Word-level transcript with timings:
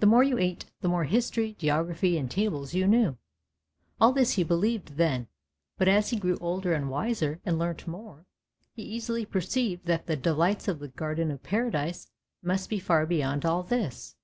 The 0.00 0.06
more 0.08 0.24
you 0.24 0.36
ate, 0.36 0.64
the 0.80 0.88
more 0.88 1.04
history, 1.04 1.54
geography, 1.60 2.18
and 2.18 2.28
tables 2.28 2.74
you 2.74 2.88
knew. 2.88 3.18
All 4.00 4.10
this 4.10 4.32
he 4.32 4.42
believed 4.42 4.96
then; 4.96 5.28
but 5.78 5.86
as 5.86 6.10
he 6.10 6.16
grew 6.18 6.36
older 6.38 6.72
and 6.74 6.90
wiser 6.90 7.40
and 7.46 7.56
learnt 7.56 7.86
more, 7.86 8.26
he 8.72 8.82
easily 8.82 9.24
perceived 9.24 9.86
that 9.86 10.06
the 10.06 10.16
delights 10.16 10.66
of 10.66 10.80
the 10.80 10.88
Garden 10.88 11.30
of 11.30 11.44
Paradise 11.44 12.10
must 12.42 12.68
be 12.68 12.80
far 12.80 13.06
beyond 13.06 13.44
all 13.44 13.62
this. 13.62 14.16